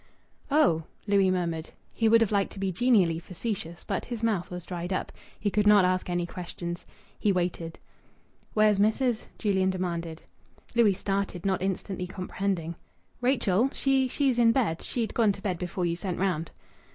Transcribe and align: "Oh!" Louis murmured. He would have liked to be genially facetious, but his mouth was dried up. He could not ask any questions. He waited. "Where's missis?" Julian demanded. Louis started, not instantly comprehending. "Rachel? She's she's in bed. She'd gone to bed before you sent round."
"Oh!" 0.49 0.85
Louis 1.05 1.29
murmured. 1.29 1.69
He 1.93 2.09
would 2.09 2.21
have 2.21 2.31
liked 2.31 2.51
to 2.53 2.59
be 2.59 2.71
genially 2.71 3.19
facetious, 3.19 3.83
but 3.83 4.05
his 4.05 4.23
mouth 4.23 4.49
was 4.49 4.65
dried 4.65 4.91
up. 4.91 5.11
He 5.39 5.51
could 5.51 5.67
not 5.67 5.85
ask 5.85 6.09
any 6.09 6.25
questions. 6.25 6.87
He 7.19 7.31
waited. 7.31 7.77
"Where's 8.55 8.79
missis?" 8.79 9.27
Julian 9.37 9.69
demanded. 9.69 10.23
Louis 10.73 10.95
started, 10.95 11.45
not 11.45 11.61
instantly 11.61 12.07
comprehending. 12.07 12.73
"Rachel? 13.21 13.69
She's 13.73 14.09
she's 14.09 14.39
in 14.39 14.51
bed. 14.51 14.81
She'd 14.81 15.13
gone 15.13 15.33
to 15.33 15.41
bed 15.43 15.59
before 15.59 15.85
you 15.85 15.95
sent 15.95 16.17
round." 16.17 16.49